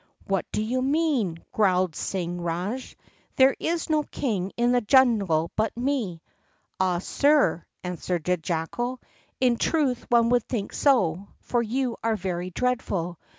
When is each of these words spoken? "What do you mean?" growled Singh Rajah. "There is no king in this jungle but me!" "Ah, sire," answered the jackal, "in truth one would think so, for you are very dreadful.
"What 0.25 0.47
do 0.51 0.63
you 0.63 0.81
mean?" 0.81 1.43
growled 1.51 1.95
Singh 1.95 2.41
Rajah. 2.41 2.95
"There 3.35 3.55
is 3.59 3.87
no 3.87 4.01
king 4.01 4.51
in 4.57 4.71
this 4.71 4.81
jungle 4.87 5.51
but 5.55 5.77
me!" 5.77 6.23
"Ah, 6.79 6.97
sire," 6.97 7.67
answered 7.83 8.23
the 8.23 8.35
jackal, 8.37 8.99
"in 9.39 9.57
truth 9.57 10.07
one 10.09 10.29
would 10.29 10.49
think 10.49 10.73
so, 10.73 11.27
for 11.41 11.61
you 11.61 11.97
are 12.03 12.15
very 12.15 12.49
dreadful. 12.49 13.19